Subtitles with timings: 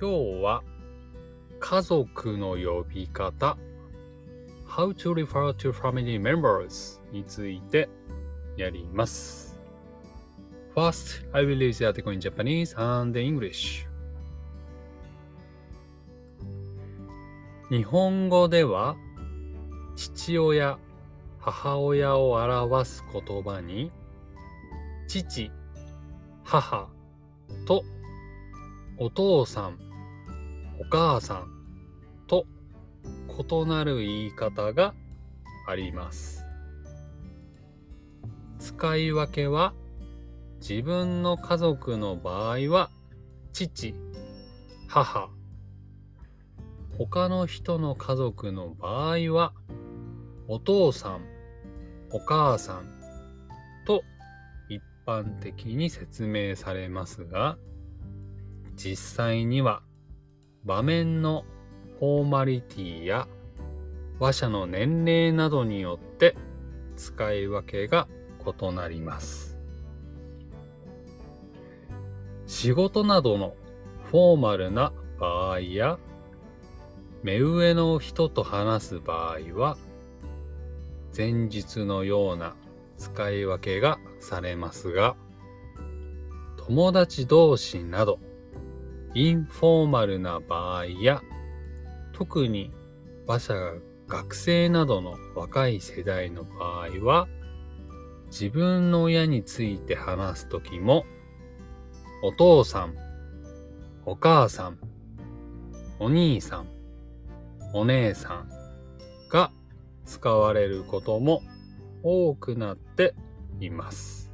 [0.00, 0.62] 今日は
[1.58, 3.58] 家族の呼び方
[4.66, 7.86] How to refer to family members について
[8.56, 9.58] やります。
[10.74, 13.86] First, I will use the article in Japanese and English.
[17.68, 18.96] 日本語では
[19.96, 20.78] 父親、
[21.38, 23.92] 母親を表す言葉に
[25.06, 25.50] 父、
[26.42, 26.88] 母
[27.66, 27.84] と
[28.96, 29.89] お父さん、
[30.80, 31.50] お母さん
[32.26, 32.46] と
[33.28, 34.94] 異なる言い方が
[35.68, 36.46] あります。
[38.58, 39.74] 使い分けは
[40.66, 42.90] 自分の家族の場合は
[43.52, 43.94] 父、
[44.88, 45.28] 母、
[46.96, 49.52] 他の人の家族の場合は
[50.48, 51.20] お父さん、
[52.10, 52.86] お母さん
[53.86, 54.02] と
[54.70, 57.58] 一般的に説明されますが
[58.76, 59.82] 実際には
[60.64, 61.44] 場面の
[61.98, 63.26] フォーマリティや
[64.18, 66.36] 話者の年齢などによって
[66.96, 68.08] 使い分けが
[68.46, 69.58] 異なります。
[72.46, 73.54] 仕事などの
[74.10, 75.98] フォーマルな場合や
[77.22, 79.78] 目上の人と話す場合は
[81.16, 82.54] 前述のような
[82.98, 85.16] 使い分けがされますが
[86.66, 88.18] 友達同士など
[89.14, 91.22] インフォーマルな場合や
[92.12, 92.72] 特に
[93.26, 93.72] 馬車が
[94.06, 97.28] 学生などの若い世代の場合は
[98.26, 101.04] 自分の親について話すときも
[102.22, 102.94] お父さん、
[104.04, 104.78] お母さん、
[105.98, 106.66] お兄さん、
[107.72, 108.48] お姉さん
[109.30, 109.50] が
[110.04, 111.42] 使われることも
[112.02, 113.14] 多くなって
[113.58, 114.30] います。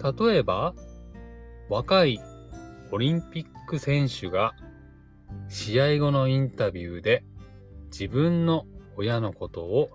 [0.00, 0.72] 例えば、
[1.68, 2.20] 若い
[2.92, 4.54] オリンピック選手が
[5.48, 7.24] 試合後のインタビューで
[7.90, 8.66] 自分の
[8.96, 9.90] 親のことを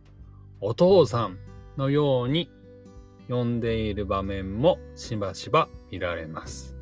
[0.60, 1.38] お父さん
[1.78, 2.50] のように
[3.30, 6.76] 呼んでいる場面もしばしば見られます。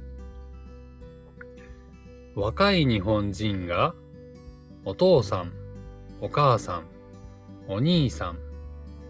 [2.36, 3.94] 若い日本人が
[4.86, 5.52] お父さん、
[6.22, 6.84] お母さん、
[7.68, 8.40] お兄さん、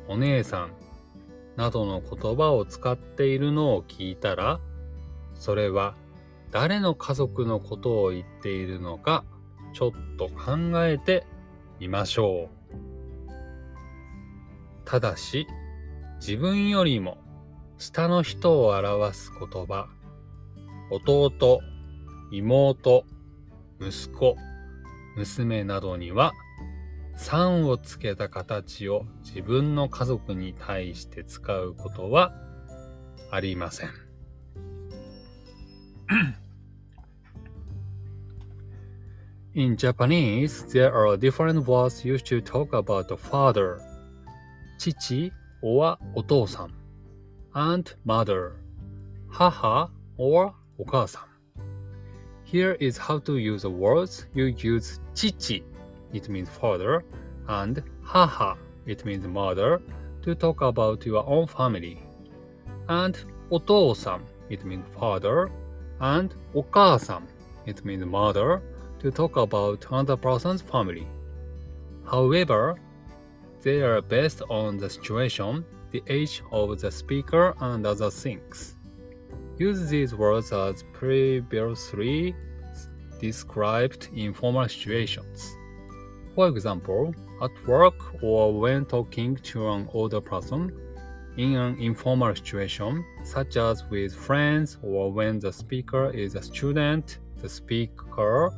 [0.07, 0.71] お姉さん
[1.55, 4.59] などの言葉を使っているのを聞いたら、
[5.35, 5.95] それは
[6.51, 9.23] 誰の家族のことを言っているのか、
[9.73, 11.25] ちょっと考えて
[11.79, 12.59] みましょう。
[14.85, 15.47] ただし、
[16.19, 17.17] 自分よりも
[17.77, 19.87] 下の人を表す言葉、
[20.91, 21.61] 弟、
[22.31, 23.05] 妹、
[23.79, 24.35] 息子、
[25.15, 26.33] 娘などには、
[27.17, 32.33] 3をつけた形を自分の家族に対して使うことは
[33.29, 33.89] ありません。
[39.55, 43.81] In Japanese, there are different words used to talk about the father,
[44.77, 45.31] chichi
[45.63, 46.69] or otosan,
[47.55, 48.57] and mother,
[49.27, 49.87] haha
[50.17, 51.27] or okasan.
[52.43, 54.27] Here is how to use the words.
[54.35, 55.63] You use chichi,
[56.13, 57.03] it means father,
[57.47, 58.53] and haha,
[58.85, 59.81] it means mother,
[60.21, 62.03] to talk about your own family.
[62.87, 63.17] And
[63.51, 64.21] otosan,
[64.51, 65.49] it means father,
[65.99, 67.23] and okasan,
[67.65, 68.61] it means mother,
[68.99, 71.07] to talk about another person's family.
[72.09, 72.79] However,
[73.61, 78.75] they are based on the situation the age of the speaker, and other things.
[79.57, 82.35] Use these words as previously
[83.19, 85.55] described in formal situations.
[86.35, 90.71] For example, at work or when talking to an older person,
[91.37, 97.19] in an informal situation, such as with friends or when the speaker is a student,
[97.41, 98.51] the speaker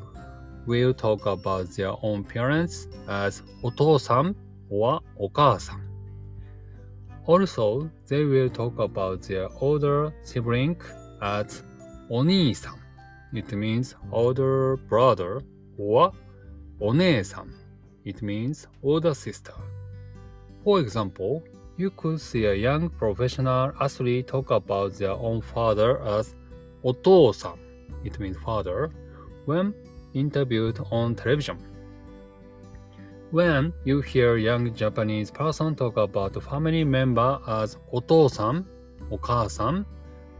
[0.66, 4.36] will talk about their own parents as otosan
[4.70, 5.82] or okasan.
[7.26, 10.76] Also, they will talk about their older sibling
[11.22, 11.64] as
[12.10, 12.80] onisam.
[13.34, 15.42] It means older brother
[15.78, 16.12] or
[16.80, 17.54] onesan.
[18.04, 19.54] It means older sister.
[20.64, 21.44] For example,
[21.78, 26.36] you could see a young professional athlete talk about their own father as
[26.84, 27.58] otosan.
[28.04, 28.92] It means father
[29.46, 29.74] when
[30.15, 31.59] interviewed on television.
[33.31, 38.67] When you hear young Japanese person talk about family member as お父さん、
[39.11, 39.87] お母さん、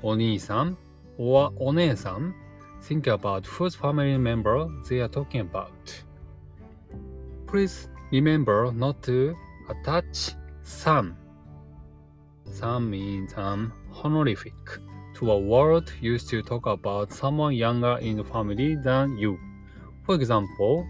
[0.03, 0.79] お兄さん、
[1.19, 2.35] or お姉さん、
[2.81, 5.71] think about whose family member they are talking about.
[7.47, 9.35] Please remember not to
[9.69, 11.15] attach some.
[12.51, 14.55] Some means an honorific
[15.15, 19.39] to a word used to talk about someone younger in the family than you.
[20.12, 20.86] For example,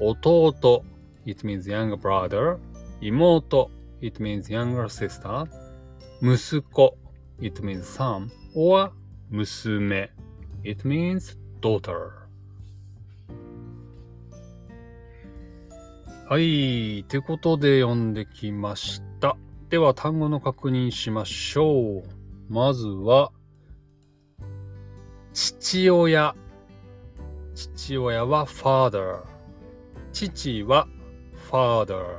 [0.00, 0.82] 弟
[1.26, 2.58] it means younger brother
[3.00, 5.46] 妹 it means younger sister
[6.20, 6.98] 息子
[7.40, 8.90] it means son or
[9.30, 10.10] 娘
[10.64, 12.10] it means daughter
[16.28, 19.36] はいということで読んできました
[19.68, 22.02] では単語の確認しましょう
[22.52, 23.30] まずは
[25.32, 26.34] 父親
[27.54, 29.22] 父親は father
[30.12, 30.88] 父は
[31.50, 32.18] father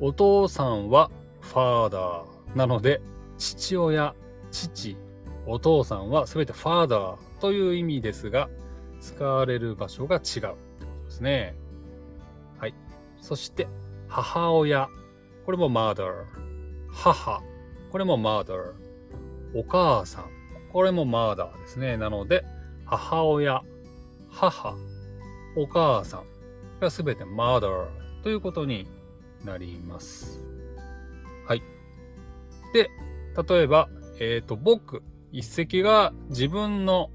[0.00, 1.10] お父さんは
[1.40, 3.00] father なので
[3.38, 4.14] 父親
[4.50, 4.96] 父
[5.46, 8.48] お父さんはすべて father という意味ですが
[9.00, 11.56] 使われる場所が違うってことですね。
[12.58, 12.74] はい。
[13.20, 13.66] そして
[14.08, 14.88] 母親。
[15.44, 16.24] これも mother
[16.88, 17.42] 母。
[17.90, 18.74] これも mother
[19.54, 20.30] お母さん。
[20.72, 21.96] これも mother ですね。
[21.96, 22.44] なので
[22.84, 23.62] 母親。
[24.32, 24.76] 母
[25.56, 26.24] お母さん
[26.80, 27.88] がすべて mother
[28.22, 28.86] ということに
[29.44, 30.40] なります。
[31.46, 31.62] はい。
[32.72, 32.90] で、
[33.48, 33.88] 例えば、
[34.18, 35.02] えっ、ー、と、僕、
[35.32, 37.10] 一石が自分の、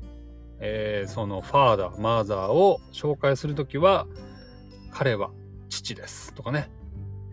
[0.60, 4.08] えー、そのファーダー、マザーを紹介するときは、
[4.92, 5.32] 彼は
[5.70, 6.70] 父ですとかね、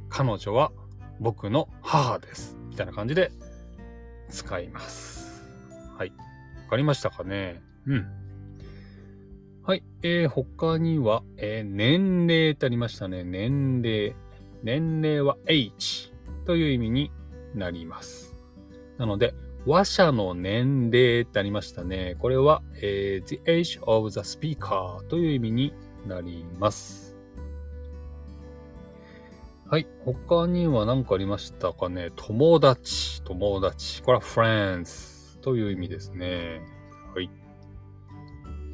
[0.08, 0.72] 彼女は
[1.20, 2.56] 僕の母です。
[2.68, 3.32] みたいな感じで
[4.28, 5.44] 使います。
[5.96, 6.12] はい。
[6.64, 7.62] わかりましたかね？
[7.86, 8.23] うん。
[9.66, 9.82] はい。
[10.02, 13.24] えー、他には、えー、年齢ってありましたね。
[13.24, 14.14] 年齢。
[14.62, 16.12] 年齢は H
[16.44, 17.10] という意味に
[17.54, 18.34] なります。
[18.98, 19.34] なので、
[19.66, 22.16] 話者の年齢ってありましたね。
[22.18, 25.72] これは、えー、the age of the speaker という意味に
[26.06, 27.16] なります。
[29.66, 29.86] はい。
[30.04, 32.10] 他には何かありましたかね？
[32.16, 34.02] 友達、友達。
[34.02, 36.60] これは friends という意味ですね。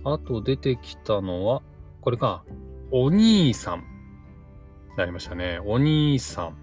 [0.04, 1.62] あと出てきたのは、
[2.00, 2.44] これか、
[2.90, 3.84] お兄さん。
[4.96, 5.60] なりましたね。
[5.64, 6.56] お兄さん。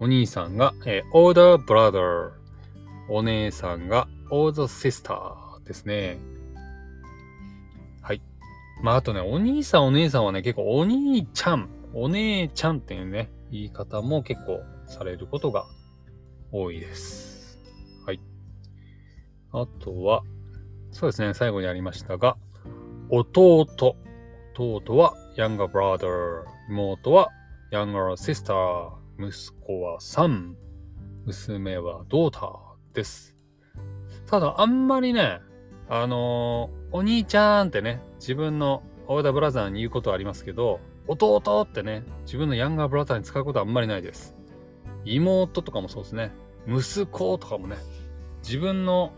[0.00, 2.32] お兄さんが、えー、older brother。
[3.08, 6.18] お姉さんが older sister ですね。
[8.00, 8.22] はい。
[8.82, 15.66] まあ、あとね、お兄さんお姉さんはね、結構お兄ちゃん、お姉ちゃんっていうね、言い方も結構されることが
[16.50, 17.60] 多いです。
[18.06, 18.20] はい。
[19.52, 20.22] あとは、
[20.92, 22.36] そうですね、最後にありましたが、
[23.08, 23.66] 弟。
[24.54, 26.44] 弟は younger brother。
[26.68, 27.28] 妹は
[27.72, 28.90] younger sister。
[29.18, 30.54] 息子は son。
[31.24, 32.52] 娘は daughter
[32.92, 33.36] です。
[34.26, 35.40] ただ、あんまりね、
[35.88, 44.36] あのー、お兄ちゃんってね、自分のオーダーブラザーに言うことはありますけど、弟ってね、自分のヤンガーブラザーに使うことはあんまりないです。
[45.04, 46.32] 妹とかもそうですね。
[46.68, 47.76] 息子とかもね、
[48.42, 49.12] 自分の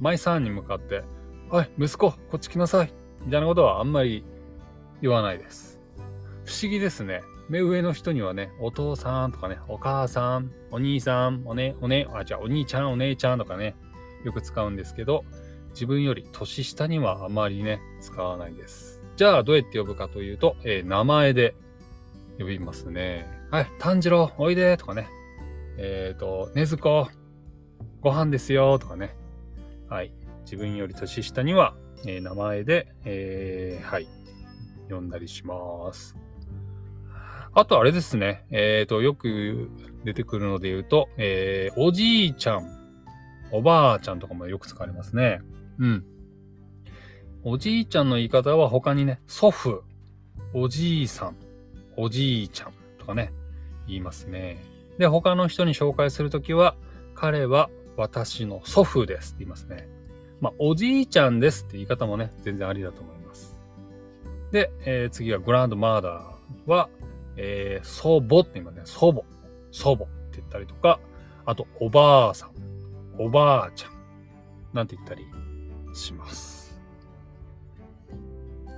[0.00, 1.02] 舞さんに向かって、
[1.50, 2.92] おい、息子、こっち来なさい。
[3.24, 4.24] みたいなことはあんまり
[5.00, 5.80] 言わないです。
[6.44, 7.22] 不思議ですね。
[7.48, 13.76] 目上の人にはね、お父さんとかね、お母さん、お兄さん、おね、おね、あ、じゃあお兄ちゃん、お姉ちゃんとかね、
[14.24, 15.24] よく使うんですけど、
[15.70, 19.02] 自分より年下にはあまりね、使わないです。
[19.16, 21.54] じゃあ、どうやって呼ぶかというと、えー、名前で
[22.38, 23.26] 呼びますね。
[23.50, 25.08] はい、炭治郎、おいでとかね。
[25.76, 27.08] えっ、ー、と、ねずこ、
[28.00, 29.16] ご飯ですよとかね。
[29.94, 30.12] はい。
[30.42, 34.08] 自分より年下には、えー、名前で、えー、はい、
[34.90, 36.16] 呼んだりします。
[37.52, 39.70] あとあれですね、えっ、ー、と、よく
[40.04, 42.66] 出てくるので言うと、えー、おじいちゃん、
[43.52, 45.42] おばあちゃんとかもよく使われますね。
[45.78, 46.04] うん。
[47.44, 49.84] おじいちゃんの言い方は他にね、祖父、
[50.54, 51.36] おじいさん、
[51.96, 53.32] おじいちゃんとかね、
[53.86, 54.60] 言いますね。
[54.98, 56.74] で、他の人に紹介するときは、
[57.14, 59.88] 彼は私の祖父ですって言いますね。
[60.40, 63.58] まあ、おじいちゃんですって言い方もね、全然ありだと思います。
[64.52, 66.88] で、えー、次はグランドマーダーは、
[67.36, 68.82] えー、祖母って言いますね。
[68.84, 69.22] 祖母、
[69.70, 71.00] 祖母って言ったりとか、
[71.46, 72.50] あと、おばあさん、
[73.18, 73.92] おばあちゃん、
[74.72, 75.24] なんて言ったり
[75.94, 76.64] します。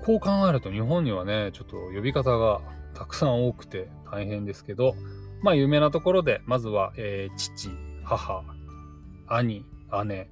[0.04, 2.60] こう考えると日本にはね、ちょっと呼び方が
[2.94, 4.94] たくさん多くて大変ですけど、
[5.42, 7.70] まあ有名なところで、まずは、えー、父、
[8.04, 8.44] 母、
[9.28, 9.64] 兄、
[10.06, 10.30] 姉、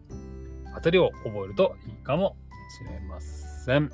[0.74, 2.36] あたりを覚えるといいかも
[2.78, 3.90] しれません。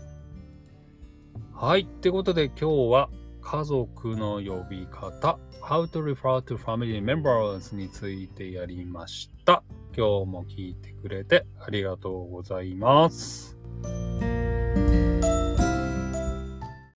[1.54, 1.82] はい。
[1.82, 3.10] ってことで今日は
[3.42, 9.62] 家族の呼び方 How to refer to family members についてやりました。
[9.96, 13.59] 今日も聞いてくれてありがとうございます。